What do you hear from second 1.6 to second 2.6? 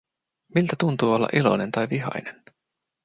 tai vihainen?